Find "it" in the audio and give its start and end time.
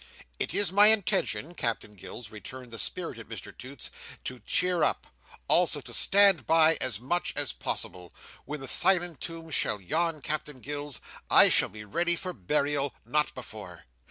0.39-0.51